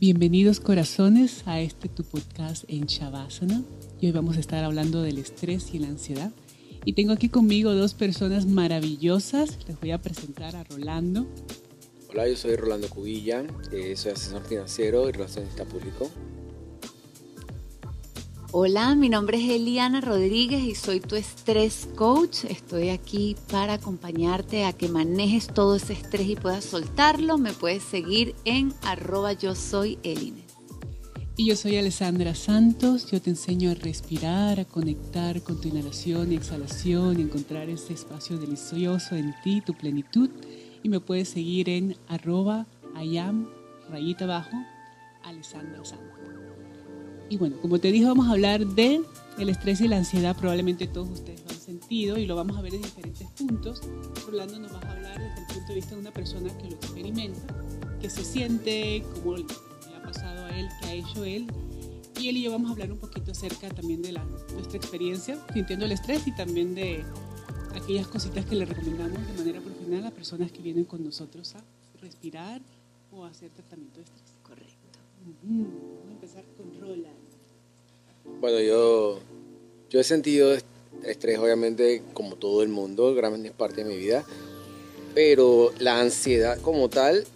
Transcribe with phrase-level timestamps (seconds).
[0.00, 3.62] Bienvenidos corazones a este tu podcast en Shavasana.
[4.00, 6.30] Y hoy vamos a estar hablando del estrés y la ansiedad.
[6.86, 9.58] Y tengo aquí conmigo dos personas maravillosas.
[9.68, 11.26] Les voy a presentar a Rolando.
[12.08, 16.10] Hola, yo soy Rolando Cubilla, eh, soy asesor financiero y relacionista público.
[18.52, 22.44] Hola, mi nombre es Eliana Rodríguez y soy tu estrés coach.
[22.48, 27.38] Estoy aquí para acompañarte a que manejes todo ese estrés y puedas soltarlo.
[27.38, 30.42] Me puedes seguir en arroba yo soy Eline.
[31.36, 33.08] Y yo soy Alessandra Santos.
[33.08, 38.36] Yo te enseño a respirar, a conectar con tu inhalación y exhalación, encontrar ese espacio
[38.36, 40.28] delicioso en ti, tu plenitud.
[40.82, 42.66] Y me puedes seguir en arroba
[43.88, 44.56] rayita abajo,
[45.22, 46.49] Alessandra Santos.
[47.30, 49.02] Y bueno, como te dije, vamos a hablar de
[49.38, 50.36] el estrés y la ansiedad.
[50.36, 53.80] Probablemente todos ustedes lo han sentido y lo vamos a ver en diferentes puntos.
[54.26, 56.74] Rolando nos va a hablar desde el punto de vista de una persona que lo
[56.74, 57.54] experimenta,
[58.00, 59.44] que se siente, cómo le
[59.96, 61.46] ha pasado a él, qué ha hecho él.
[62.20, 65.38] Y él y yo vamos a hablar un poquito acerca también de la, nuestra experiencia
[65.52, 67.04] sintiendo el estrés y también de
[67.76, 71.62] aquellas cositas que le recomendamos de manera profesional a personas que vienen con nosotros a
[72.00, 72.60] respirar
[73.12, 74.32] o a hacer tratamiento de estrés.
[74.42, 74.98] Correcto.
[75.22, 75.69] Con Roland.
[78.40, 79.18] Bueno, yo,
[79.90, 80.56] yo he sentido
[81.04, 84.24] estrés, obviamente, como todo el mundo, gran parte de mi vida,
[85.14, 87.26] pero la ansiedad como tal,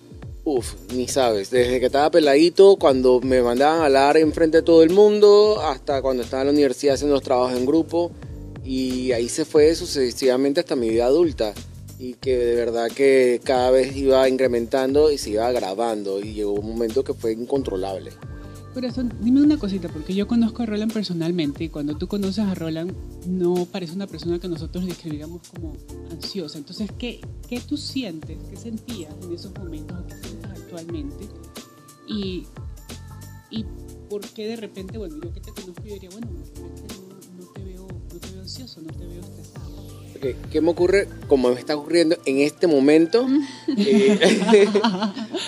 [0.45, 1.51] uff, ni sabes.
[1.51, 6.01] Desde que estaba peladito, cuando me mandaban a hablar enfrente de todo el mundo, hasta
[6.01, 8.11] cuando estaba en la universidad haciendo los trabajos en grupo,
[8.65, 11.53] y ahí se fue sucesivamente hasta mi vida adulta
[11.99, 16.53] y que de verdad que cada vez iba incrementando y se iba agravando y llegó
[16.53, 18.11] un momento que fue incontrolable.
[18.75, 22.55] Corazón, dime una cosita, porque yo conozco a Roland personalmente y cuando tú conoces a
[22.55, 22.93] Roland
[23.25, 25.77] no parece una persona que nosotros describiríamos como
[26.11, 26.59] ansiosa.
[26.59, 31.29] Entonces, ¿qué, qué tú sientes, qué sentías en esos momentos o qué sientes actualmente?
[32.09, 32.47] Y,
[33.49, 33.65] y
[34.11, 37.45] por qué de repente, bueno, yo que te conozco, yo diría, bueno, de repente no,
[37.45, 39.65] no te, veo, no te veo ansioso, no te veo estresado.
[40.51, 41.09] ¿Qué me ocurre?
[41.29, 43.25] Como me está ocurriendo en este momento,
[43.77, 44.19] eh,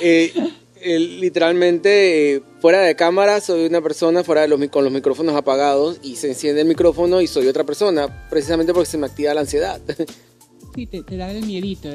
[0.00, 0.32] eh,
[0.86, 5.98] literalmente eh, fuera de cámara soy una persona fuera de los, con los micrófonos apagados
[6.02, 9.40] y se enciende el micrófono y soy otra persona, precisamente porque se me activa la
[9.40, 9.80] ansiedad.
[10.74, 11.88] Sí, te, da el miedito.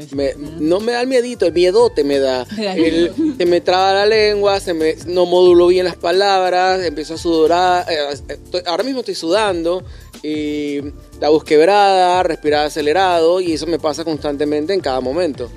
[0.59, 0.79] ¿no?
[0.79, 2.45] me da el miedito, el miedote me da.
[3.37, 7.85] se me traba la lengua, se me, no modulo bien las palabras, empiezo a sudar.
[7.91, 9.83] Eh, ahora mismo estoy sudando,
[10.23, 10.81] y
[11.19, 15.49] la voz quebrada, respirar acelerado y eso me pasa constantemente en cada momento.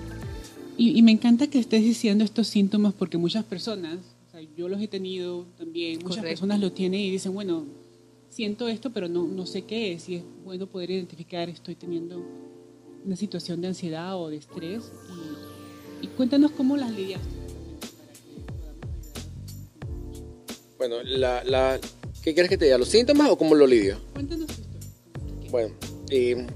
[0.76, 3.98] Y, me encanta que estés diciendo estos síntomas porque muchas personas,
[4.28, 7.64] o sea, yo los he tenido también, muchas personas lo tienen y dicen, bueno,
[8.28, 10.08] siento esto, pero no, no sé qué es.
[10.08, 12.24] Y es bueno poder identificar, estoy teniendo
[13.04, 14.90] una situación de ansiedad o de estrés.
[16.02, 17.20] Y, cuéntanos cómo las lidias.
[20.76, 21.78] Bueno, la, la,
[22.22, 22.78] ¿qué quieres que te diga?
[22.78, 23.98] ¿Los síntomas o cómo lo lidio?
[24.12, 24.78] Cuéntanos esto.
[25.50, 25.72] Bueno,
[26.10, 26.46] eh,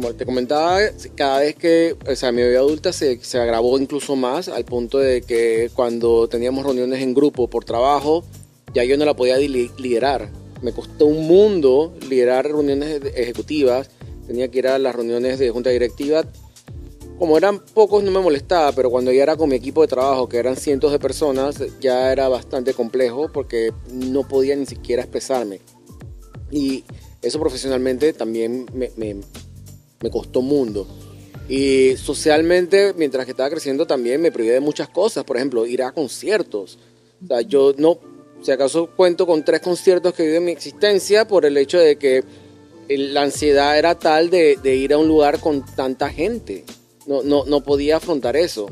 [0.00, 0.78] como te comentaba,
[1.14, 4.96] cada vez que, o sea, mi vida adulta se, se, agravó incluso más al punto
[4.96, 8.24] de que cuando teníamos reuniones en grupo por trabajo,
[8.72, 10.30] ya yo no la podía liderar.
[10.62, 13.90] Me costó un mundo liderar reuniones ejecutivas,
[14.26, 16.24] tenía que ir a las reuniones de junta directiva.
[17.18, 20.30] Como eran pocos no me molestaba, pero cuando ya era con mi equipo de trabajo,
[20.30, 25.60] que eran cientos de personas, ya era bastante complejo porque no podía ni siquiera expresarme.
[26.50, 26.84] Y
[27.20, 29.20] eso profesionalmente también me, me
[30.02, 30.86] me costó mundo.
[31.48, 35.24] Y socialmente, mientras que estaba creciendo, también me privé de muchas cosas.
[35.24, 36.78] Por ejemplo, ir a conciertos.
[37.24, 37.98] O sea, yo no,
[38.42, 41.96] si acaso cuento con tres conciertos que viví en mi existencia por el hecho de
[41.96, 42.24] que
[42.88, 46.64] la ansiedad era tal de, ir a un lugar con tanta gente.
[47.06, 48.70] No, no, no podía afrontar eso.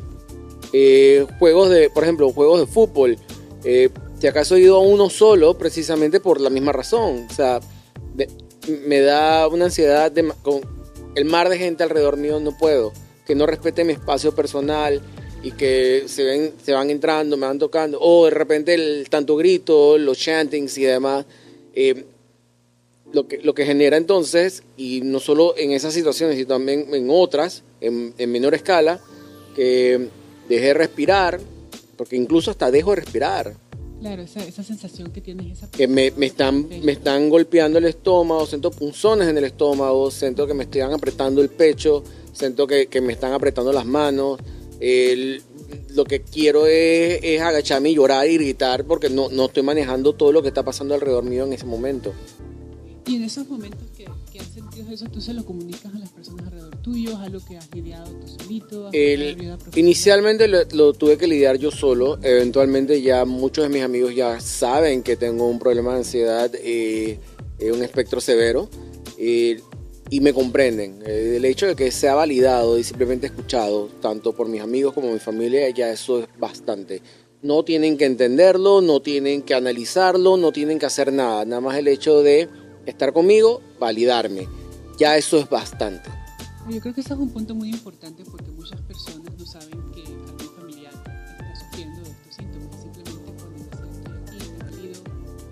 [0.73, 3.17] Eh, juegos de, por ejemplo, juegos de fútbol.
[3.65, 3.91] Eh,
[4.21, 7.27] si acaso he ido a uno solo, precisamente por la misma razón.
[7.31, 7.61] O sea,
[8.87, 10.11] me, da una ansiedad
[11.19, 12.93] el mar de gente alrededor mío no puedo,
[13.27, 15.03] que no respete mi espacio personal
[15.43, 19.35] y que se, ven, se van entrando, me van tocando, o de repente el tanto
[19.35, 21.27] grito, los chantings y demás,
[21.75, 22.05] eh,
[23.13, 27.09] lo, que, lo que genera entonces, y no solo en esas situaciones, sino también en
[27.11, 29.01] otras, en, menor escala,
[29.57, 30.09] que
[30.49, 31.41] dejé de respirar,
[31.97, 33.55] porque incluso hasta dejo de respirar.
[34.01, 35.59] Claro, esa, esa sensación que tienes.
[35.59, 40.11] Esa que me, me, están, me están golpeando el estómago, siento punzones en el estómago,
[40.11, 44.39] siento que me están apretando el pecho, siento que, que me están apretando las manos.
[45.91, 50.15] lo que quiero es, es, agacharme y llorar y gritar porque no, no estoy manejando
[50.15, 52.13] todo lo que está pasando alrededor mío en ese momento.
[53.09, 56.11] Y en esos momentos que, que has sentido eso, ¿tú se lo comunicas a las
[56.11, 57.13] personas alrededor tuyo?
[57.13, 58.91] ¿Es algo que has lidiado tú solito?
[59.77, 62.19] inicialmente lo, tuve que lidiar yo solo.
[62.23, 67.19] Eventualmente ya muchos de mis amigos ya saben que tengo un problema de ansiedad, y
[67.71, 68.69] un espectro severo.
[69.19, 71.03] y me comprenden.
[71.07, 75.19] El hecho de que sea validado y simplemente escuchado, tanto por mis amigos como mi
[75.19, 77.01] familia, ya eso es bastante.
[77.41, 81.47] No tienen que entenderlo, no tienen que analizarlo, no tienen que hacer nada.
[81.47, 82.49] Nada más el hecho de
[82.91, 84.49] estar conmigo, validarme.
[84.99, 86.11] Ya eso es bastante.
[86.69, 90.03] Yo creo que ese es un punto muy importante porque muchas personas no saben que
[90.03, 92.83] algún familiar está sufriendo de estos síntomas.
[92.83, 95.03] Simplemente cuando me siento aquí, me valido,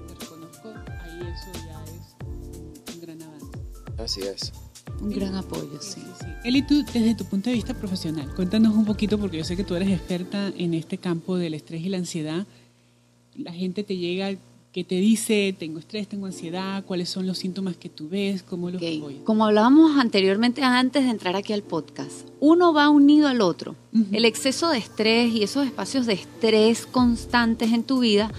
[0.07, 3.59] me reconozco, ahí eso ya es un gran avance.
[3.99, 4.53] Así es.
[5.01, 6.03] Un gran apoyo, sí.
[6.21, 9.57] sí, Eli, tú, desde tu punto de vista profesional, cuéntanos un poquito, porque yo sé
[9.57, 12.47] que tú eres experta en este campo del estrés y la ansiedad.
[13.37, 14.37] La gente te llega
[14.77, 15.57] ¿Qué te dice?
[15.59, 19.23] Tengo estrés, tengo ansiedad, cuáles son los síntomas que tú ves, cómo los okay.
[19.25, 23.75] Como hablábamos anteriormente antes de entrar aquí al podcast, uno va unido al otro.
[24.13, 28.31] El exceso de estrés y esos espacios de estrés constantes en tu vida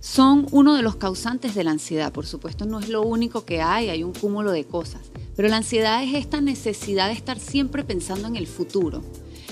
[0.00, 2.12] son uno de los causantes de la ansiedad.
[2.12, 5.12] Por supuesto, no es lo único que hay, hay un cúmulo de cosas.
[5.36, 9.04] Pero la ansiedad es esta necesidad de estar siempre pensando en el futuro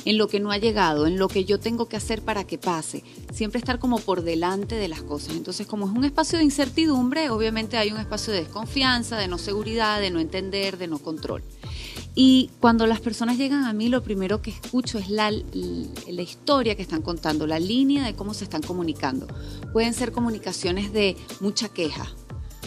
[0.04, 2.58] en lo que no ha llegado, en lo que yo tengo que hacer para que
[2.58, 3.04] pase.
[3.32, 5.34] Siempre estar como por delante de las cosas.
[5.34, 9.38] Entonces, como es un espacio de incertidumbre, obviamente hay un espacio de desconfianza, de no
[9.38, 11.42] seguridad, de no entender, de no control.
[12.14, 16.76] Y cuando las personas llegan a mí, lo primero que escucho es la, la, historia
[16.76, 19.26] que están contando, la línea de cómo se están comunicando.
[19.72, 22.06] Pueden ser comunicaciones de mucha queja,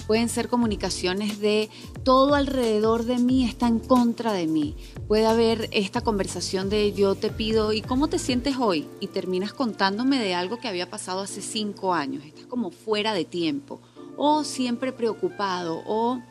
[0.07, 1.69] pueden ser comunicaciones de
[2.03, 4.75] todo alrededor de mí está en contra de mí.
[5.07, 8.87] Puede haber esta conversación de yo te pido, ¿y cómo te sientes hoy?
[8.99, 12.23] Y terminas contándome de algo que había pasado hace cinco años.
[12.25, 13.81] Estás como fuera de tiempo.
[14.17, 15.81] O siempre preocupado.
[15.85, 16.21] O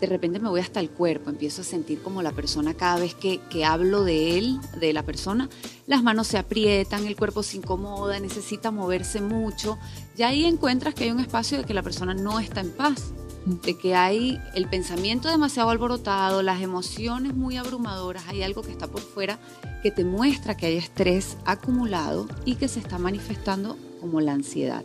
[0.00, 3.14] de repente me voy hasta el cuerpo, empiezo a sentir como la persona cada vez
[3.14, 5.48] que, que, hablo de él, de la persona,
[5.86, 9.78] las manos se aprietan, el cuerpo se incomoda, necesita moverse mucho.
[10.16, 13.12] Y ahí encuentras que hay un espacio de que la persona no está en paz,
[13.46, 18.88] de que hay el pensamiento demasiado alborotado, las emociones muy abrumadoras, hay algo que está
[18.88, 19.38] por fuera
[19.82, 24.84] que te muestra que hay estrés acumulado y que se está manifestando como la ansiedad.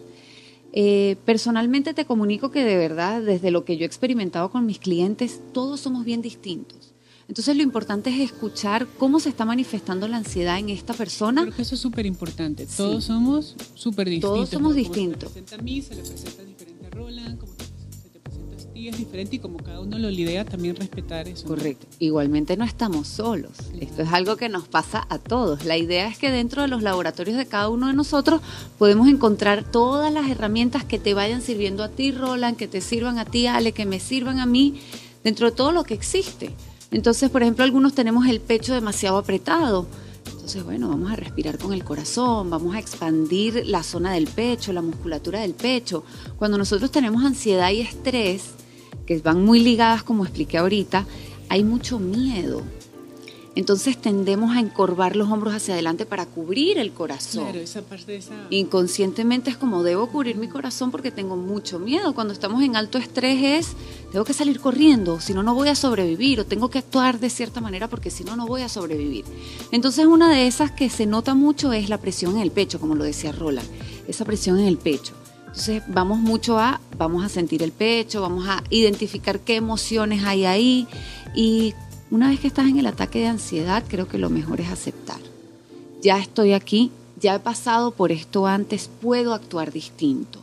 [0.73, 4.79] Eh, personalmente te comunico que de verdad, desde lo que yo he experimentado con mis
[4.79, 6.93] clientes, todos somos bien distintos.
[7.27, 11.43] Entonces lo importante es escuchar cómo se está manifestando la ansiedad en esta persona.
[11.43, 12.65] Creo que eso es súper importante.
[12.65, 14.33] Todos somos súper distintos.
[14.33, 15.31] Todos somos distintos.
[15.31, 17.39] Se presenta a mí, se le presenta diferente a Roland,
[18.81, 21.47] ti es diferente y como cada uno lo lidera, también respetar eso.
[21.47, 21.85] Correcto.
[21.99, 23.51] Igualmente no estamos solos.
[23.79, 25.65] Esto es algo que nos pasa a todos.
[25.65, 28.41] La idea es que dentro de los laboratorios de cada uno de nosotros
[28.79, 33.19] podemos encontrar todas las herramientas que te vayan sirviendo a ti, Roland, que te sirvan
[33.19, 34.81] a ti, Ale, que me sirvan a mí,
[35.23, 36.49] dentro de todo lo que existe.
[36.89, 39.85] Entonces, por ejemplo, algunos tenemos el pecho demasiado apretado.
[40.25, 44.73] Entonces, bueno, vamos a respirar con el corazón, vamos a expandir la zona del pecho,
[44.73, 46.03] la musculatura del pecho.
[46.37, 48.60] Cuando nosotros tenemos ansiedad y estrés,
[49.17, 51.05] que van muy ligadas, como expliqué ahorita,
[51.49, 52.63] hay mucho miedo,
[53.53, 57.43] entonces tendemos a encorvar los hombros hacia adelante para cubrir el corazón.
[57.43, 58.33] Claro, esa parte de esa...
[58.49, 62.15] Inconscientemente es como debo cubrir mi corazón porque tengo mucho miedo.
[62.15, 63.73] Cuando estamos en alto estrés es,
[64.13, 67.29] tengo que salir corriendo, si no, no voy a sobrevivir, o tengo que actuar de
[67.29, 69.25] cierta manera porque si no, no voy a sobrevivir.
[69.73, 72.95] Entonces una de esas que se nota mucho es la presión en el pecho, como
[72.95, 73.67] lo decía Roland,
[74.07, 75.13] esa presión en el pecho.
[75.51, 80.45] Entonces vamos mucho a, vamos a sentir el pecho, vamos a identificar qué emociones hay
[80.45, 80.87] ahí
[81.35, 81.73] y
[82.09, 85.19] una vez que estás en el ataque de ansiedad, creo que lo mejor es aceptar.
[86.01, 90.39] Ya estoy aquí, ya he pasado por esto antes, puedo actuar distinto.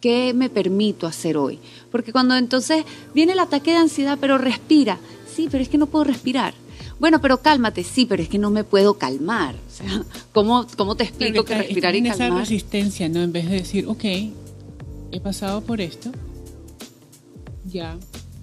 [0.00, 1.58] ¿Qué me permito hacer hoy?
[1.90, 4.98] Porque cuando entonces viene el ataque de ansiedad, pero respira.
[5.32, 6.54] Sí, pero es que no puedo respirar.
[6.98, 9.54] Bueno, pero cálmate, sí, pero es que no me puedo calmar.
[9.54, 12.28] O sea, ¿cómo, cómo te explico que, respirar y calmar?
[12.28, 13.22] esa resistencia, ¿no?
[13.22, 14.04] En vez de decir, ok,
[15.12, 16.10] he pasado por esto,
[17.66, 17.96] ya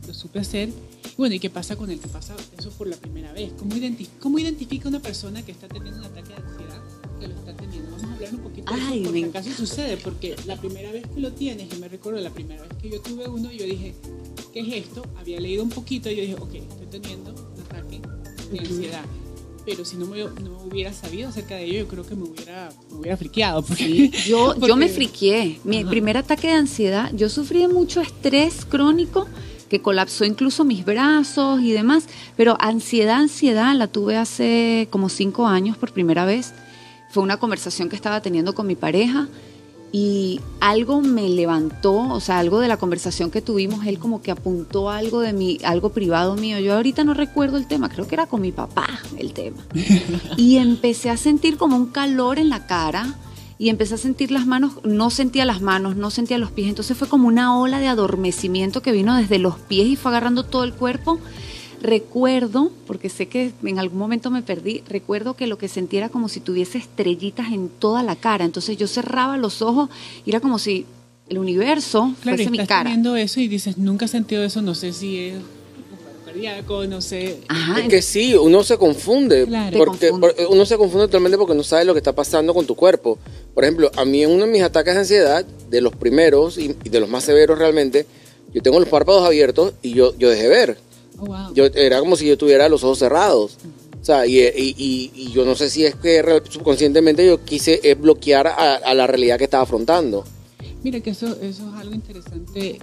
[0.08, 0.70] lo supe hacer,
[1.18, 3.52] bueno, ¿y qué pasa con el que pasa eso por la primera vez?
[3.58, 3.76] ¿Cómo,
[4.22, 6.82] ¿Cómo identifica una persona que está teniendo un ataque de ansiedad
[7.20, 7.92] que lo está teniendo?
[7.92, 11.20] Vamos a hablar un poquito de eso, porque acaso sucede, porque la primera vez que
[11.20, 13.96] lo tienes, y me recuerdo la primera vez que yo tuve uno, yo dije,
[14.54, 15.04] ¿qué es esto?
[15.18, 18.02] Había leído un poquito y yo dije, ok, estoy teniendo un ataque
[18.52, 19.04] de ansiedad.
[19.66, 22.72] Pero si no me, no hubiera sabido acerca de ello, yo creo que me hubiera,
[22.92, 23.64] me hubiera friqueado.
[23.64, 25.60] sí, yo, yo me friqué.
[25.64, 29.28] Mi primer ataque de ansiedad, yo sufrí de mucho estrés crónico
[29.70, 35.46] que colapsó incluso mis brazos y demás, pero ansiedad, ansiedad la tuve hace como cinco
[35.48, 36.54] años por primera vez.
[37.12, 39.30] Fue una conversación que estaba teniendo con mi pareja
[39.92, 44.32] y algo me levantó, o sea, algo de la conversación que tuvimos, él como que
[44.32, 46.60] apuntó algo de mí, algo privado mío.
[46.60, 49.58] Yo ahorita no recuerdo el tema, creo que era con mi papá el tema.
[50.38, 53.16] Y empecé a sentir como un calor en la cara
[53.58, 56.96] y empecé a sentir las manos, no sentía las manos, no sentía los pies, entonces
[56.96, 60.64] fue como una ola de adormecimiento que vino desde los pies y fue agarrando todo
[60.64, 61.20] el cuerpo
[61.82, 66.10] Recuerdo, porque sé que en algún momento me perdí, recuerdo que lo que sentía era
[66.10, 68.46] como si tuviese estrellitas en toda la cara.
[68.46, 69.90] Entonces yo cerraba los ojos
[70.26, 70.86] y era como si
[71.30, 72.90] el universo fuese mi cara.
[72.90, 75.36] viendo eso y dices, nunca he sentido eso, no sé si es
[76.26, 77.38] cardíaco, no sé.
[77.78, 80.12] es que sí, uno se confunde, porque
[80.50, 83.18] uno se confunde totalmente porque no sabe lo que está pasando con tu cuerpo.
[83.54, 86.68] Por ejemplo, a mí en uno de mis ataques de ansiedad, de los primeros y,
[86.68, 88.06] de los más severos realmente,
[88.54, 90.78] yo tengo los párpados abiertos y yo, yo dejé ver.
[91.20, 93.58] Oh, yo, era como si yo tuviera los ojos cerrados.
[94.02, 98.48] O sea, y, y, yo no sé si es que subconscientemente yo quise eh, bloquear
[98.48, 100.24] a, la realidad que estaba afrontando.
[100.84, 102.80] Mira que eso, eso es algo interesante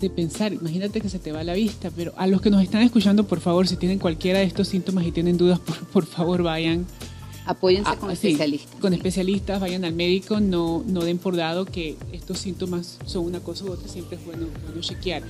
[0.00, 0.52] de pensar.
[0.54, 3.40] Imagínate que se te va la vista, pero a los que nos están escuchando, por
[3.40, 5.60] favor, si tienen cualquiera de estos síntomas y tienen dudas,
[5.92, 6.86] por, favor vayan.
[7.44, 8.80] Apóyense con especialistas.
[8.80, 13.40] con especialistas, vayan al médico, no, no den por dado que estos síntomas son una
[13.40, 15.22] cosa u otra, siempre es bueno, bueno chequear.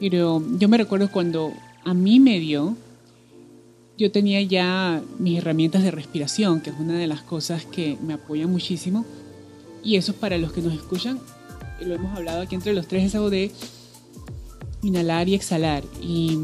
[0.00, 1.52] Pero yo me recuerdo cuando
[1.84, 2.76] a mí me dio,
[3.96, 8.14] yo tenía ya mis herramientas de respiración, que es una de las cosas que me
[8.14, 9.04] apoyan muchísimo.
[9.82, 11.20] Y eso para los que nos escuchan,
[11.80, 13.52] lo hemos hablado aquí entre los tres, es algo de
[14.82, 15.84] inhalar y exhalar.
[16.02, 16.38] Y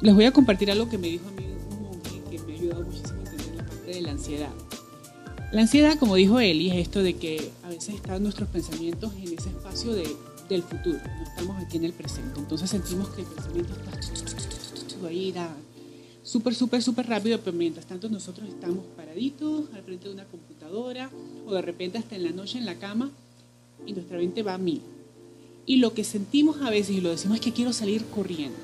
[0.00, 2.56] les voy a compartir algo que me dijo a mí un monje que me ha
[2.56, 4.50] ayudado muchísimo a entender la parte de la ansiedad.
[5.52, 9.38] La ansiedad, como dijo Eli, es esto de que a veces están nuestros pensamientos en
[9.38, 10.04] ese espacio de
[10.48, 12.38] del futuro, no estamos aquí en el presente.
[12.38, 13.94] Entonces sentimos que el pensamiento está
[15.04, 15.34] va a ir
[16.22, 21.10] súper, súper, súper rápido, pero mientras tanto nosotros estamos paraditos al frente de una computadora
[21.46, 23.10] o de repente hasta en la noche en la cama
[23.86, 24.80] y nuestra mente va a mil.
[25.66, 28.56] Y lo que sentimos a veces y lo decimos es que quiero salir corriendo.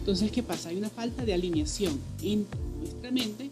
[0.00, 0.68] Entonces, ¿qué pasa?
[0.68, 3.50] Hay una falta de alineación entre nuestra mente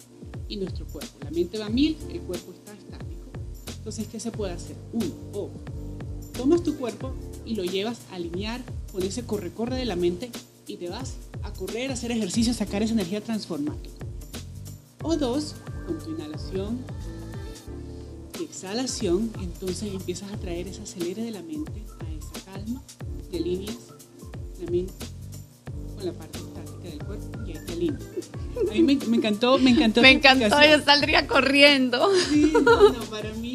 [0.48, 1.18] y nuestro cuerpo.
[1.24, 3.26] La mente va a mil, el cuerpo está estático.
[3.78, 4.76] Entonces, ¿qué se puede hacer?
[4.92, 5.50] Uno, o
[6.36, 7.14] tomas tu cuerpo
[7.44, 8.60] y lo llevas a alinear
[8.92, 10.30] con ese corre-corre de la mente
[10.66, 13.78] y te vas a correr, a hacer ejercicio, a sacar esa energía transformada.
[15.02, 15.54] O dos,
[15.86, 16.78] con tu inhalación
[18.40, 22.82] y exhalación, entonces empiezas a traer ese acelere de la mente a esa calma,
[23.30, 23.76] te alineas
[24.60, 24.92] la mente
[25.94, 28.02] con la parte estática del cuerpo y ahí te alineas.
[28.68, 30.02] A mí me, encantó, me encantó.
[30.02, 32.08] Me encantó, yo saldría corriendo.
[32.30, 33.45] Sí, no, para mí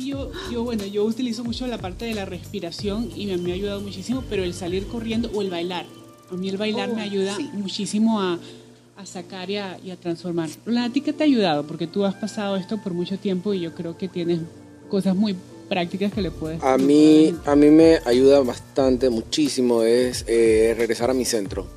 [0.51, 3.81] yo, bueno, yo utilizo mucho la parte de la respiración y me, me, ha ayudado
[3.81, 5.85] muchísimo, pero el salir corriendo o el bailar.
[6.31, 8.39] A mí el bailar me oh, ayuda muchísimo a,
[8.97, 10.50] a sacar y a, y a, transformar.
[10.65, 11.65] ¿La ti qué te ha ayudado?
[11.65, 14.39] Porque tú has pasado esto por mucho tiempo y yo creo que tienes
[14.89, 15.35] cosas muy
[15.67, 16.63] prácticas que le puedes...
[16.63, 21.67] A mí, a mí me ayuda bastante, muchísimo, es eh, regresar a mi centro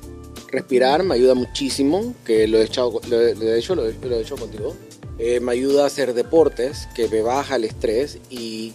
[0.55, 4.75] respirar me ayuda muchísimo, que lo he, hecho, lo, he hecho, lo he, hecho contigo.
[5.17, 8.73] Eh, me ayuda a hacer deportes, que me baja el estrés y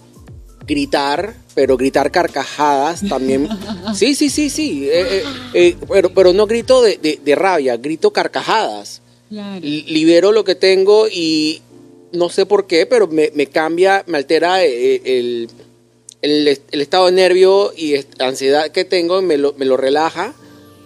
[0.66, 3.49] gritar, pero gritar carcajadas también.
[3.94, 4.88] Sí, sí, sí, sí.
[4.90, 5.23] Eh,
[5.54, 9.02] eh, pero, pero no grito de, de, rabia, grito carcajadas.
[9.61, 11.61] Libero lo que tengo y
[12.12, 15.49] no sé por qué, pero me, me cambia, me altera el,
[16.23, 20.35] el, el, estado de nervio y ansiedad que tengo, me lo, me lo relaja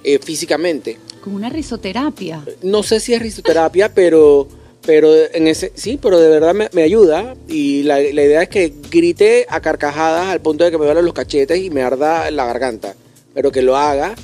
[0.02, 0.98] eh, físicamente.
[1.22, 2.44] Como una risoterapia.
[2.62, 4.48] No sé si es risoterapia, pero,
[4.86, 7.36] pero en ese, sí, pero de verdad me, ayuda.
[7.48, 11.14] Y la, idea es que grite a carcajadas al punto de que me duelen los
[11.14, 12.94] cachetes y me arda la garganta.
[13.32, 14.14] Pero que lo haga.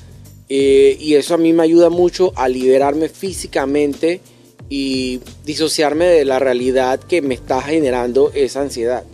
[0.48, 4.20] Eh, y eso a mí me ayuda mucho a liberarme físicamente
[4.68, 9.04] y disociarme de la realidad que me está generando esa ansiedad.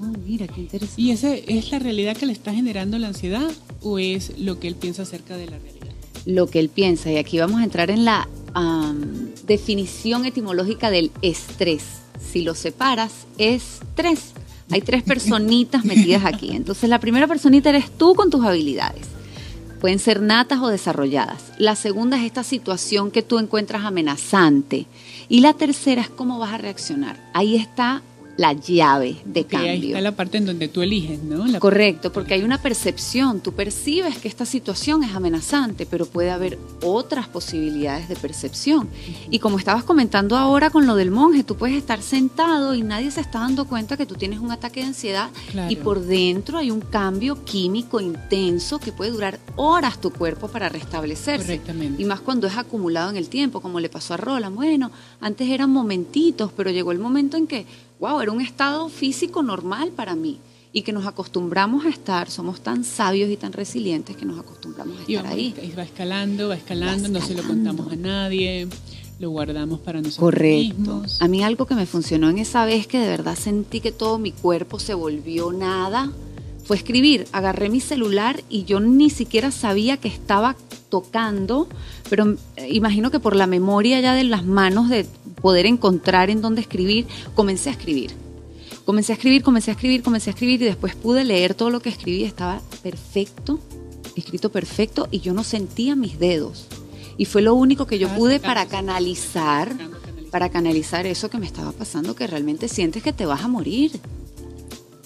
[0.00, 1.00] Oh, mira, qué interesante.
[1.00, 3.50] ¿Y esa es la realidad que le está generando la ansiedad
[3.82, 5.82] o es lo que él piensa acerca de la realidad?
[6.26, 7.10] lo que él piensa.
[7.10, 8.28] Y aquí vamos a entrar en la
[9.46, 11.84] definición etimológica del estrés.
[12.20, 14.32] Si lo separas, es tres.
[14.70, 16.52] Hay tres personitas metidas aquí.
[16.52, 19.06] Entonces, la primera personita eres tú con tus habilidades.
[19.80, 21.42] Pueden ser natas o desarrolladas.
[21.58, 24.86] La segunda es esta situación que tú encuentras amenazante.
[25.28, 27.18] Y la tercera es cómo vas a reaccionar.
[27.34, 28.02] Ahí está
[28.42, 29.70] la llave de cambio.
[29.70, 31.44] Ahí está la parte en donde tú eliges, ¿no?
[31.60, 33.40] Correcto, porque hay una percepción.
[33.40, 38.88] Tú percibes que esta situación es amenazante, pero puede haber otras posibilidades de percepción.
[39.30, 43.12] Y como estabas comentando ahora con lo del monje, tú puedes estar sentado y nadie
[43.12, 45.30] se está dando cuenta que tú tienes un ataque de ansiedad
[45.68, 50.68] y por dentro hay un cambio químico intenso que puede durar horas tu cuerpo para
[50.68, 51.60] restablecerse.
[51.96, 54.56] Y más cuando es acumulado en el tiempo, como le pasó a Roland.
[54.56, 57.66] Bueno, antes eran momentitos, pero llegó el momento en que
[58.02, 60.40] wow, era un estado físico normal para mí.
[60.74, 64.96] y que nos acostumbramos a estar, somos tan sabios y tan resilientes que nos acostumbramos
[64.98, 65.54] a estar ahí.
[65.62, 68.66] Y va escalando, va escalando, no se lo contamos a nadie,
[69.20, 71.02] lo guardamos para nosotros Correcto.
[71.20, 74.16] A mí algo que me funcionó en esa vez que de verdad sentí que todo
[74.16, 76.10] mi cuerpo se volvió nada,
[76.64, 77.26] fue escribir.
[77.32, 80.56] Agarré mi celular y yo ni siquiera sabía que estaba
[80.88, 81.68] tocando,
[82.10, 85.06] pero eh, imagino que por la memoria ya de las manos de
[85.40, 88.12] poder encontrar en dónde escribir, comencé a escribir
[88.84, 91.80] Comencé a escribir, comencé a escribir, comencé a escribir y después pude leer todo lo
[91.80, 92.24] que escribí.
[92.24, 93.60] Estaba perfecto,
[94.16, 96.66] escrito perfecto y yo no sentía mis dedos.
[97.16, 99.72] Y fue lo único que yo pude para canalizar,
[100.32, 103.92] para canalizar eso que me estaba pasando, que realmente sientes que te vas a morir.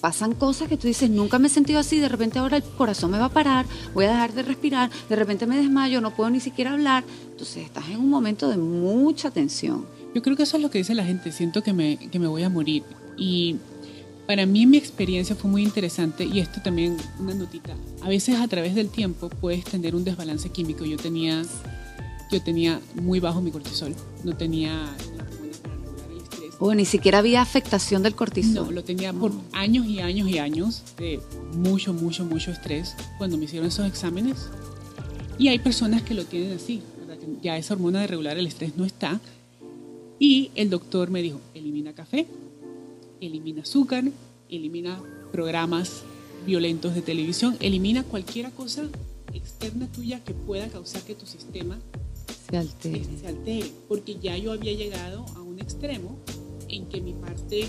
[0.07, 3.11] Pasan cosas que tú dices, nunca me he sentido así, de repente ahora el corazón
[3.11, 6.31] me va a parar, voy a dejar de respirar, de repente me desmayo, no puedo
[6.31, 7.03] ni siquiera hablar.
[7.33, 9.85] Entonces estás en un momento de mucha tensión.
[10.15, 12.29] Yo creo que eso es lo que dice la gente, siento que me, que me
[12.29, 12.85] voy a morir.
[13.17, 13.57] Y
[14.29, 17.75] para mí mi experiencia fue muy interesante y esto también una notita.
[18.01, 20.85] A veces a través del tiempo puedes tener un desbalance químico.
[20.85, 21.43] Yo tenía,
[22.31, 24.89] yo tenía muy bajo mi cortisol, no tenía
[26.59, 28.67] O ni siquiera había afectación del cortisol.
[28.67, 31.21] No, lo tenía por años y años y años de
[31.53, 34.49] mucho, mucho, mucho estrés cuando me hicieron esos exámenes.
[35.39, 36.83] Y hay personas que lo tienen así,
[37.43, 39.21] ya esa hormona de regular el estrés no está.
[40.19, 42.27] Y el doctor me dijo, elimina café,
[43.21, 44.05] elimina azúcar,
[44.49, 46.03] elimina programas
[46.47, 48.85] violentos de televisión, elimina cualquier cosa
[49.35, 51.79] externa tuya que pueda causar que tu sistema
[52.49, 53.05] se altere.
[53.21, 53.71] se altere.
[53.89, 56.17] Porque ya yo había llegado a un extremo
[56.76, 57.68] en que mi parte,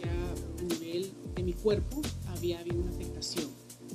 [0.00, 0.12] ya
[0.58, 3.46] a nivel de mi cuerpo, había habido una afectación.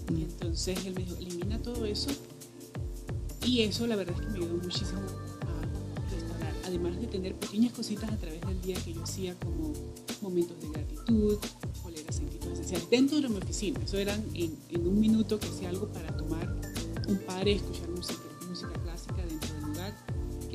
[0.10, 0.22] Y mm.
[0.24, 2.10] entonces él me dijo, elimina todo eso.
[3.46, 6.54] Y eso la verdad es que me ayudó muchísimo a restaurar.
[6.66, 9.74] Además de tener pequeñas cositas a través del día que yo hacía como
[10.22, 11.38] momentos de gratitud,
[11.86, 13.80] oler aceititos esenciales dentro de mi oficina.
[13.84, 16.54] Eso eran en, un minuto que hacía algo para tomar
[17.08, 18.17] un par, escuchar música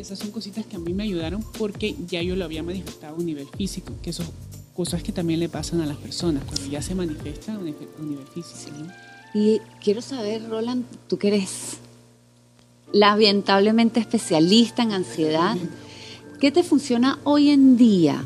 [0.02, 3.14] Que esas son cositas que a mí me ayudaron porque ya yo lo había manifestado
[3.14, 4.26] a un nivel físico, que son
[4.75, 8.26] cosas que también le pasan a las personas cuando ya se manifiesta a un nivel
[8.35, 8.73] físico.
[9.32, 11.78] Y quiero saber, Roland, tú que eres
[12.92, 15.56] lamentablemente especialista en ansiedad,
[16.41, 18.25] ¿qué te funciona hoy en día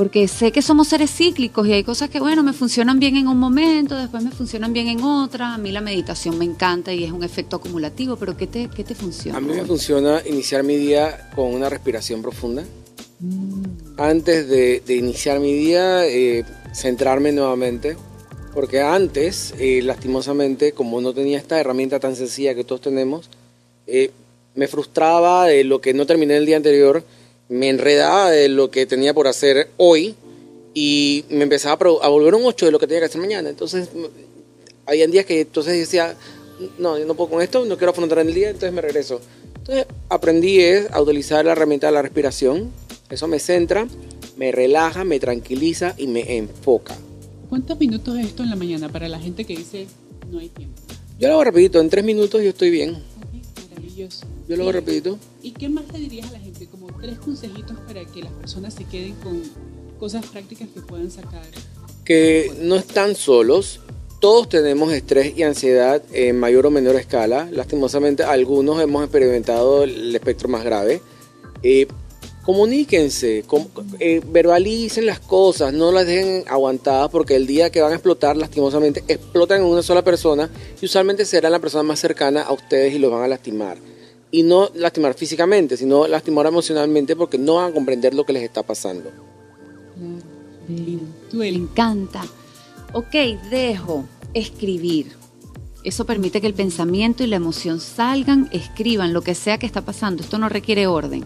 [0.00, 3.28] porque sé que somos seres cíclicos y hay cosas que, bueno, me funcionan bien en
[3.28, 5.52] un momento, después me funcionan bien en otra.
[5.52, 8.82] A mí la meditación me encanta y es un efecto acumulativo, pero ¿qué te, qué
[8.82, 9.36] te funciona?
[9.36, 12.64] A mí me funciona iniciar mi día con una respiración profunda.
[13.18, 13.62] Mm.
[13.98, 17.98] Antes de, iniciar mi día, eh, centrarme nuevamente.
[18.54, 23.28] Porque antes, eh, lastimosamente, como no tenía esta herramienta tan sencilla que todos tenemos,
[23.86, 24.12] eh,
[24.54, 27.04] me frustraba de lo que no terminé el día anterior
[27.50, 30.14] me enredaba de lo que tenía por hacer hoy
[30.72, 33.48] y me empezaba a, volver un 8 de lo que tenía que hacer mañana.
[33.48, 33.88] Entonces,
[34.86, 36.14] había días que entonces decía,
[36.78, 39.20] no, yo no puedo con esto, no quiero afrontar el día, entonces me regreso.
[39.56, 40.60] Entonces, aprendí
[40.90, 42.70] a utilizar la herramienta de la respiración.
[43.10, 43.88] Eso me centra,
[44.36, 46.96] me relaja, me tranquiliza y me enfoca.
[47.48, 49.88] ¿Cuántos minutos es esto en la mañana para la gente que dice
[50.30, 50.80] no hay tiempo?
[51.18, 52.96] Yo lo hago rapidito, en tres minutos yo estoy bien.
[53.70, 54.24] maravilloso.
[54.48, 55.18] Yo lo hago rapidito.
[55.42, 56.66] ¿Y qué más le dirías a la gente?
[56.66, 59.42] Como tres consejitos para que las personas se queden con
[59.98, 61.42] cosas prácticas que puedan sacar.
[62.04, 63.80] Que no están solos.
[64.20, 67.48] Todos tenemos estrés y ansiedad en mayor o menor escala.
[67.50, 71.00] Lastimosamente, algunos hemos experimentado el espectro más grave.
[71.62, 71.86] Eh,
[72.44, 73.44] comuníquense,
[73.98, 78.36] eh, verbalicen las cosas, no las dejen aguantadas porque el día que van a explotar,
[78.36, 80.50] lastimosamente, explotan en una sola persona
[80.80, 83.78] y usualmente será la persona más cercana a ustedes y los van a lastimar
[84.30, 88.42] y no lastimar físicamente, sino lastimar emocionalmente porque no van a comprender lo que les
[88.42, 89.10] está pasando.
[91.32, 92.22] Me encanta.
[92.92, 93.14] Ok,
[93.50, 95.12] dejo escribir.
[95.82, 99.80] Eso permite que el pensamiento y la emoción salgan, escriban lo que sea que está
[99.80, 100.22] pasando.
[100.22, 101.24] Esto no requiere orden.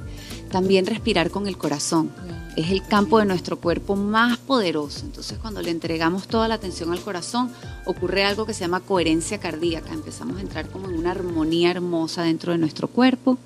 [0.50, 2.12] También respirar con el corazón
[2.56, 5.00] es el campo de nuestro cuerpo más poderoso.
[5.04, 7.50] Entonces cuando le entregamos toda la atención al corazón,
[7.84, 9.92] ocurre algo que se llama coherencia cardíaca.
[9.92, 13.38] Empezamos a entrar como en una armonía hermosa dentro de nuestro cuerpo.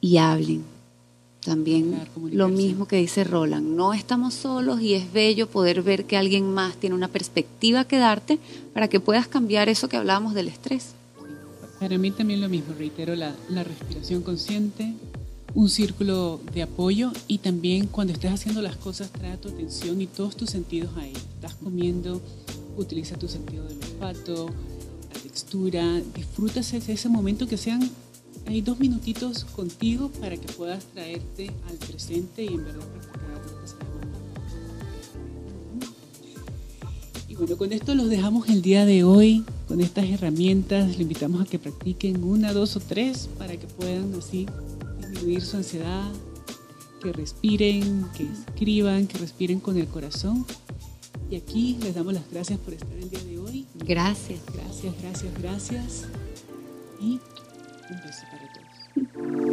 [0.00, 0.64] Y hablen.
[1.46, 1.96] También
[2.32, 6.52] lo mismo que dice Roland, no estamos solos y es bello poder ver que alguien
[6.52, 8.40] más tiene una perspectiva que darte
[8.74, 10.94] para que puedas cambiar eso que hablábamos del estrés.
[11.78, 14.94] Para mí también lo mismo, reitero, la, la respiración consciente,
[15.56, 20.06] un círculo de apoyo y también cuando estés haciendo las cosas trae tu atención y
[20.06, 21.14] todos tus sentidos ahí.
[21.34, 22.20] Estás comiendo,
[22.76, 24.50] utiliza tu sentido del olfato,
[25.14, 27.90] la textura, disfrutas ese, ese momento que sean
[28.46, 33.60] hay dos minutitos contigo para que puedas traerte al presente y en verdad practicar lo
[33.62, 33.76] que se
[37.32, 40.96] Y bueno, con esto los dejamos el día de hoy, con estas herramientas.
[40.96, 44.46] Le invitamos a que practiquen una, dos o tres para que puedan así
[45.40, 46.12] su ansiedad,
[47.02, 50.46] que respiren, que escriban, que respiren con el corazón.
[51.30, 53.66] Y aquí les damos las gracias por estar el día de hoy.
[53.74, 54.40] Gracias.
[54.54, 56.04] Gracias, gracias, gracias.
[57.00, 57.20] Y
[57.90, 59.45] un beso para todos.